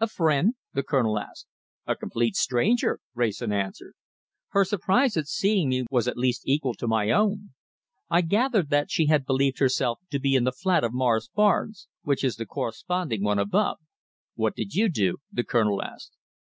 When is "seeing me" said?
5.26-5.84